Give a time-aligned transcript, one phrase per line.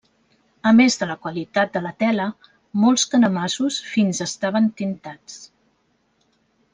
[0.69, 2.25] A més de la qualitat de la tela,
[2.85, 5.37] molts canemassos fins estaven tintats.